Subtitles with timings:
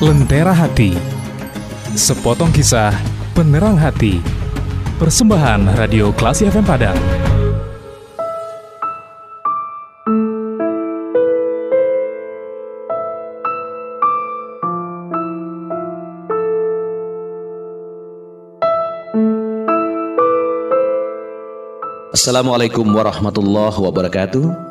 [0.00, 0.96] Lentera Hati.
[1.92, 2.88] Sepotong kisah
[3.36, 4.16] penerang hati.
[4.96, 6.96] Persembahan Radio Klasi FM Padang.
[22.16, 24.69] Assalamualaikum warahmatullahi wabarakatuh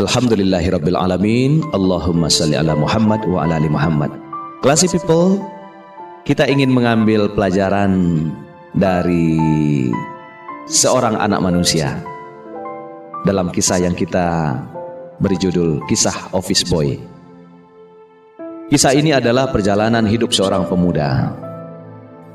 [0.00, 1.60] Alhamdulillahirabbil alamin.
[1.76, 4.08] Allahumma salli ala Muhammad wa ala ali Muhammad.
[4.64, 5.36] Classy people
[6.24, 7.92] Kita ingin mengambil pelajaran
[8.72, 9.36] dari
[10.64, 12.00] seorang anak manusia
[13.28, 14.56] Dalam kisah yang kita
[15.20, 16.96] beri judul Kisah Office Boy.
[18.72, 21.36] Kisah ini adalah perjalanan hidup seorang pemuda.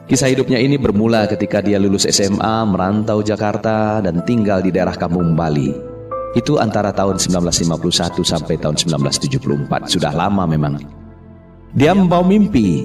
[0.05, 5.33] Kisah hidupnya ini bermula ketika dia lulus SMA, merantau Jakarta, dan tinggal di daerah kampung
[5.33, 5.94] Bali.
[6.35, 10.83] Itu antara tahun 1951 sampai tahun 1974, sudah lama memang.
[11.71, 12.83] Dia membawa mimpi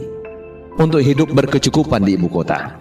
[0.79, 2.79] untuk hidup berkecukupan di ibu kota.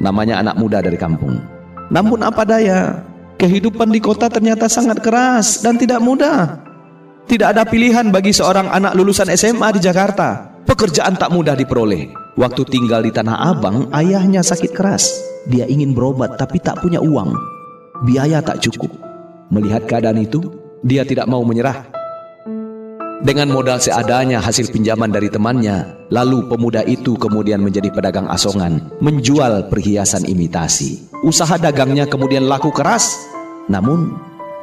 [0.00, 1.40] Namanya anak muda dari kampung.
[1.88, 3.00] Namun apa daya,
[3.40, 6.60] kehidupan di kota ternyata sangat keras dan tidak mudah.
[7.24, 10.60] Tidak ada pilihan bagi seorang anak lulusan SMA di Jakarta.
[10.68, 12.12] Pekerjaan tak mudah diperoleh.
[12.36, 15.08] Waktu tinggal di Tanah Abang, ayahnya sakit keras.
[15.48, 17.32] Dia ingin berobat tapi tak punya uang.
[18.04, 19.09] Biaya tak cukup.
[19.50, 20.38] Melihat keadaan itu,
[20.86, 21.90] dia tidak mau menyerah.
[23.20, 29.68] Dengan modal seadanya hasil pinjaman dari temannya, lalu pemuda itu kemudian menjadi pedagang asongan, menjual
[29.68, 31.10] perhiasan imitasi.
[31.26, 33.12] Usaha dagangnya kemudian laku keras.
[33.68, 34.16] Namun,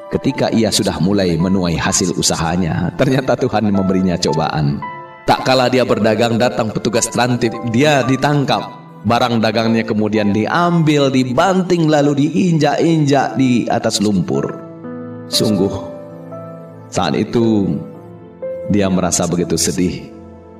[0.09, 4.81] ketika ia sudah mulai menuai hasil usahanya, ternyata Tuhan memberinya cobaan.
[5.27, 8.87] Tak kala dia berdagang datang petugas trantip, dia ditangkap.
[9.05, 14.66] Barang dagangnya kemudian diambil, dibanting lalu diinjak-injak di atas lumpur.
[15.27, 15.71] Sungguh,
[16.91, 17.75] saat itu
[18.71, 20.11] dia merasa begitu sedih.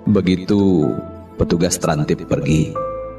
[0.08, 0.88] Begitu
[1.36, 2.72] petugas trantip pergi,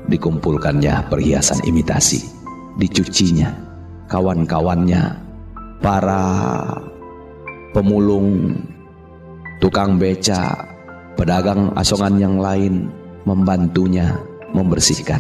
[0.09, 2.25] dikumpulkannya perhiasan imitasi,
[2.81, 3.53] dicucinya,
[4.09, 5.21] kawan-kawannya,
[5.85, 6.25] para
[7.77, 8.57] pemulung,
[9.61, 10.69] tukang beca,
[11.19, 12.95] Pedagang asongan yang lain
[13.27, 14.15] membantunya
[14.55, 15.19] membersihkan.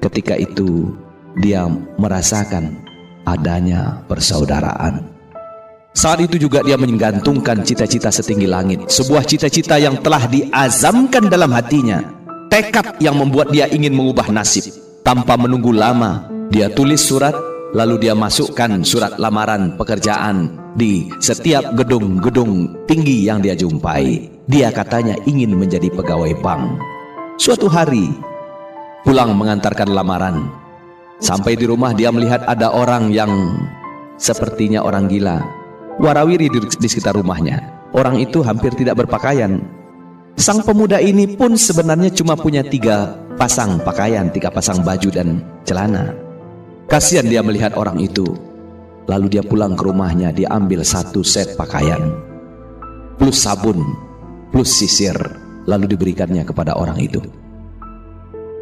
[0.00, 0.96] Ketika itu
[1.44, 1.68] dia
[2.00, 2.72] merasakan
[3.28, 5.15] adanya persaudaraan.
[5.96, 12.04] Saat itu juga dia menggantungkan cita-cita setinggi langit, sebuah cita-cita yang telah diazamkan dalam hatinya,
[12.52, 14.76] tekad yang membuat dia ingin mengubah nasib.
[15.00, 17.32] Tanpa menunggu lama, dia tulis surat,
[17.72, 24.28] lalu dia masukkan surat lamaran pekerjaan di setiap gedung-gedung tinggi yang dia jumpai.
[24.52, 26.76] Dia katanya ingin menjadi pegawai bank.
[27.40, 28.12] Suatu hari,
[29.00, 30.44] pulang mengantarkan lamaran.
[31.24, 33.32] Sampai di rumah dia melihat ada orang yang
[34.20, 35.65] sepertinya orang gila.
[35.96, 37.88] Warawiri di, di sekitar rumahnya.
[37.96, 39.64] Orang itu hampir tidak berpakaian.
[40.36, 46.12] Sang pemuda ini pun sebenarnya cuma punya tiga pasang pakaian, tiga pasang baju dan celana.
[46.86, 48.36] Kasihan dia melihat orang itu.
[49.08, 52.12] Lalu dia pulang ke rumahnya, dia ambil satu set pakaian.
[53.16, 53.80] Plus sabun,
[54.52, 55.16] plus sisir
[55.64, 57.22] lalu diberikannya kepada orang itu.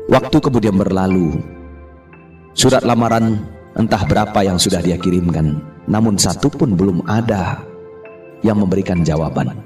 [0.07, 1.41] Waktu kemudian berlalu,
[2.53, 3.41] surat lamaran
[3.75, 7.61] entah berapa yang sudah dia kirimkan, namun satu pun belum ada
[8.45, 9.57] yang memberikan jawaban.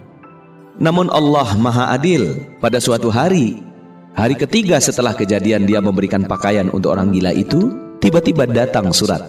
[0.78, 3.58] Namun Allah Maha Adil pada suatu hari,
[4.14, 9.26] hari ketiga setelah kejadian dia memberikan pakaian untuk orang gila itu, tiba-tiba datang surat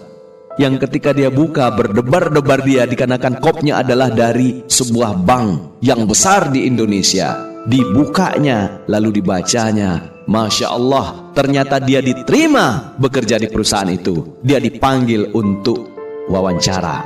[0.58, 6.66] yang ketika dia buka berdebar-debar dia dikarenakan kopnya adalah dari sebuah bank yang besar di
[6.66, 7.50] Indonesia.
[7.68, 10.22] Dibukanya lalu dibacanya.
[10.30, 14.38] Masya Allah ternyata dia diterima bekerja di perusahaan itu.
[14.46, 15.99] Dia dipanggil untuk
[16.30, 17.02] wawancara.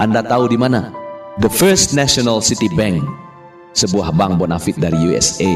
[0.00, 0.88] Anda tahu di mana?
[1.44, 3.04] The First National City Bank.
[3.76, 5.52] Sebuah bank bonafit dari USA.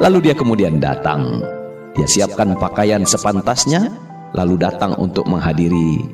[0.00, 1.44] Lalu dia kemudian datang.
[1.92, 3.92] Dia siapkan pakaian sepantasnya
[4.32, 6.08] lalu datang untuk menghadiri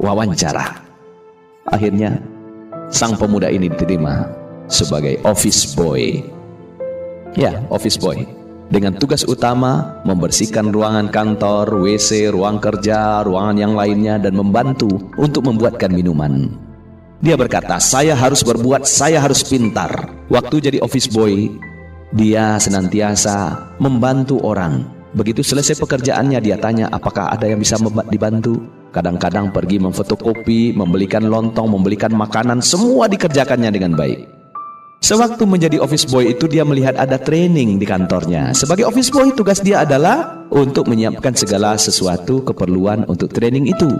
[0.00, 0.80] wawancara.
[1.68, 2.16] Akhirnya,
[2.88, 4.24] sang pemuda ini diterima
[4.72, 6.24] sebagai office boy.
[7.36, 8.24] Ya, office boy.
[8.66, 15.46] Dengan tugas utama membersihkan ruangan kantor, WC, ruang kerja, ruangan yang lainnya dan membantu untuk
[15.46, 16.50] membuatkan minuman.
[17.22, 20.10] Dia berkata, saya harus berbuat, saya harus pintar.
[20.28, 21.48] Waktu jadi office boy,
[22.10, 24.84] dia senantiasa membantu orang.
[25.16, 27.80] Begitu selesai pekerjaannya, dia tanya apakah ada yang bisa
[28.12, 28.60] dibantu.
[28.92, 34.35] Kadang-kadang pergi memfotokopi, membelikan lontong, membelikan makanan, semua dikerjakannya dengan baik.
[35.00, 38.50] Sewaktu menjadi office boy itu dia melihat ada training di kantornya.
[38.56, 43.92] Sebagai office boy tugas dia adalah untuk menyiapkan segala sesuatu keperluan untuk training itu.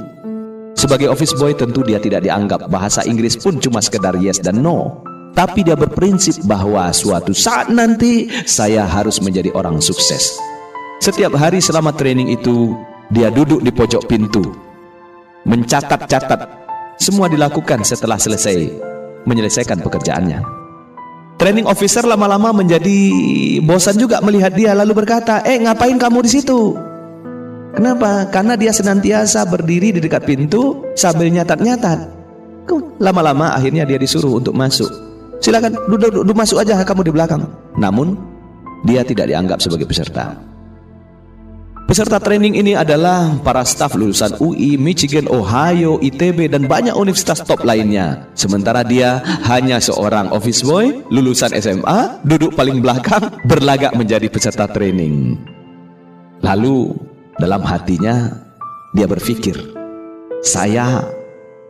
[0.76, 5.00] Sebagai office boy tentu dia tidak dianggap bahasa Inggris pun cuma sekedar yes dan no.
[5.36, 10.32] tapi dia berprinsip bahwa suatu saat nanti saya harus menjadi orang sukses.
[11.04, 12.72] Setiap hari selama training itu,
[13.12, 14.40] dia duduk di pojok pintu,
[15.44, 16.64] mencatat-catat.
[16.96, 18.72] Semua dilakukan setelah selesai
[19.28, 20.65] menyelesaikan pekerjaannya.
[21.36, 22.98] Training officer lama-lama menjadi
[23.60, 26.72] bosan juga melihat dia lalu berkata, "Eh, ngapain kamu di situ?"
[27.76, 28.24] Kenapa?
[28.32, 32.08] Karena dia senantiasa berdiri di dekat pintu sambil nyatat-nyatat.
[32.96, 34.88] Lama-lama akhirnya dia disuruh untuk masuk.
[35.44, 37.44] Silakan duduk, duduk masuk aja kamu di belakang.
[37.76, 38.16] Namun
[38.88, 40.55] dia tidak dianggap sebagai peserta.
[41.86, 47.62] Peserta training ini adalah para staf lulusan UI, Michigan, Ohio, ITB, dan banyak universitas top
[47.62, 48.26] lainnya.
[48.34, 55.38] Sementara dia hanya seorang office boy, lulusan SMA, duduk paling belakang, berlagak menjadi peserta training.
[56.42, 56.90] Lalu
[57.38, 58.34] dalam hatinya
[58.90, 59.54] dia berpikir,
[60.42, 61.06] saya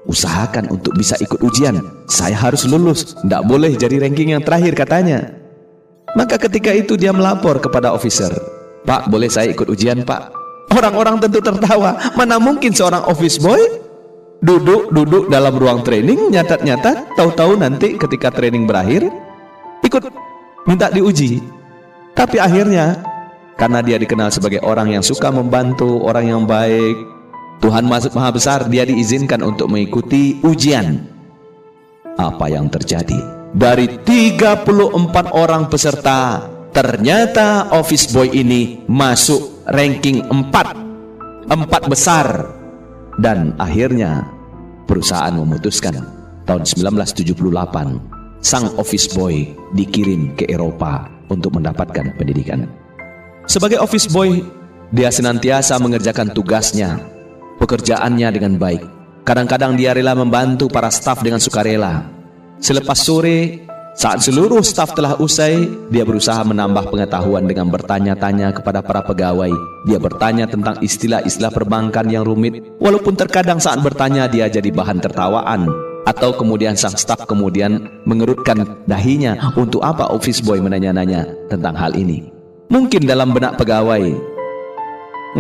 [0.09, 1.77] usahakan untuk bisa ikut ujian.
[2.09, 5.29] Saya harus lulus, tidak boleh jadi ranking yang terakhir katanya.
[6.17, 8.33] Maka ketika itu dia melapor kepada officer,
[8.87, 10.31] Pak, boleh saya ikut ujian, Pak?
[10.71, 11.99] Orang-orang tentu tertawa.
[12.15, 13.59] Mana mungkin seorang office boy
[14.47, 19.11] duduk-duduk dalam ruang training, nyatat-nyatat, tahu-tahu nanti ketika training berakhir
[19.83, 20.07] ikut
[20.71, 21.43] minta diuji.
[22.15, 23.03] Tapi akhirnya
[23.57, 26.95] karena dia dikenal sebagai orang yang suka membantu, orang yang baik,
[27.65, 31.09] Tuhan Maha Besar, dia diizinkan untuk mengikuti ujian.
[32.21, 33.17] Apa yang terjadi?
[33.57, 36.45] Dari 34 orang peserta,
[36.77, 41.57] Ternyata office boy ini masuk ranking 4 4
[41.89, 42.53] besar.
[43.17, 44.29] Dan akhirnya
[44.85, 46.05] perusahaan memutuskan
[46.45, 47.33] tahun 1978
[48.45, 52.69] Sang office boy dikirim ke Eropa untuk mendapatkan pendidikan.
[53.49, 54.45] Sebagai office boy
[54.93, 57.01] dia senantiasa mengerjakan tugasnya
[57.57, 58.85] Pekerjaannya dengan baik.
[59.25, 62.05] Kadang-kadang dia rela membantu para staf dengan sukarela.
[62.61, 63.66] Selepas sore
[63.97, 69.49] saat seluruh staf telah usai, dia berusaha menambah pengetahuan dengan bertanya-tanya kepada para pegawai.
[69.89, 75.73] Dia bertanya tentang istilah-istilah perbankan yang rumit, walaupun terkadang saat bertanya dia jadi bahan tertawaan.
[76.05, 82.29] Atau kemudian sang staf kemudian mengerutkan dahinya untuk apa office boy menanya-nanya tentang hal ini.
[82.69, 84.13] Mungkin dalam benak pegawai,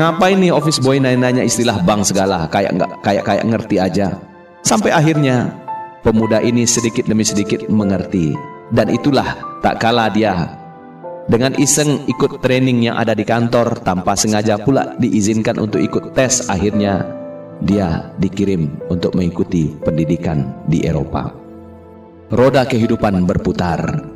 [0.00, 4.17] ngapain nih office boy nanya-nanya istilah bank segala, kayak nggak kayak kayak ngerti aja.
[4.64, 5.66] Sampai akhirnya
[6.06, 8.31] Pemuda ini sedikit demi sedikit mengerti
[8.70, 10.55] dan itulah tak kala dia
[11.26, 16.47] dengan iseng ikut training yang ada di kantor tanpa sengaja pula diizinkan untuk ikut tes
[16.47, 17.03] akhirnya
[17.58, 21.35] dia dikirim untuk mengikuti pendidikan di Eropa.
[22.31, 24.06] Roda kehidupan berputar.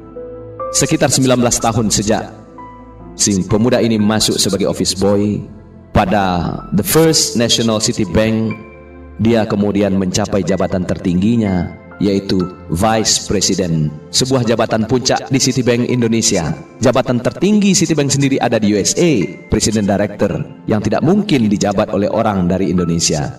[0.70, 2.30] Sekitar 19 tahun sejak
[3.18, 5.42] si pemuda ini masuk sebagai office boy
[5.90, 8.54] pada The First National City Bank
[9.18, 12.40] dia kemudian mencapai jabatan tertingginya yaitu
[12.72, 16.50] Vice President, sebuah jabatan puncak di Citibank Indonesia.
[16.80, 19.20] Jabatan tertinggi Citibank sendiri ada di USA,
[19.52, 23.36] President Director, yang tidak mungkin dijabat oleh orang dari Indonesia.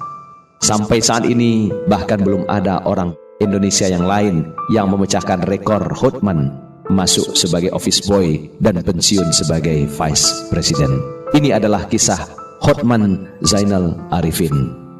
[0.62, 6.54] Sampai saat ini bahkan belum ada orang Indonesia yang lain yang memecahkan rekor Hotman
[6.94, 10.94] masuk sebagai office boy dan pensiun sebagai vice president.
[11.34, 12.30] Ini adalah kisah
[12.62, 14.54] Hotman Zainal Arifin,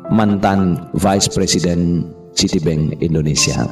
[0.10, 3.68] mantan vice president Citibank Indonesia.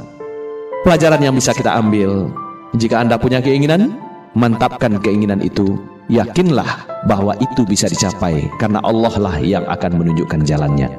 [0.84, 2.32] Pelajaran yang bisa kita ambil,
[2.80, 3.98] jika Anda punya keinginan,
[4.38, 5.76] mantapkan keinginan itu,
[6.08, 10.90] yakinlah bahwa itu bisa dicapai karena Allah lah yang akan menunjukkan jalannya.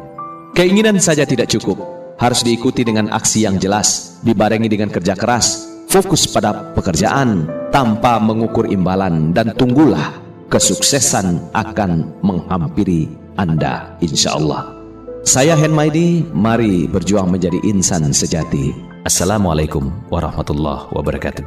[0.52, 1.78] Keinginan saja tidak cukup,
[2.18, 8.66] harus diikuti dengan aksi yang jelas, dibarengi dengan kerja keras, fokus pada pekerjaan tanpa mengukur
[8.68, 10.20] imbalan dan tunggulah
[10.50, 13.08] kesuksesan akan menghampiri
[13.38, 14.79] Anda insya Allah.
[15.20, 18.72] Saya Hen Maidi, mari berjuang menjadi insan sejati.
[19.04, 21.44] Assalamualaikum warahmatullahi wabarakatuh.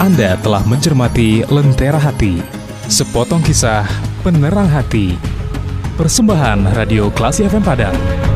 [0.00, 2.40] Anda telah mencermati Lentera Hati,
[2.88, 3.84] sepotong kisah
[4.24, 5.20] penerang hati.
[6.00, 8.27] Persembahan Radio Klasi FM Padang.